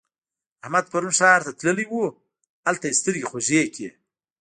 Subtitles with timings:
[0.63, 2.05] احمد پرون ښار ته تللی وو؛
[2.67, 3.89] هلته يې سترګې خوږې کړې.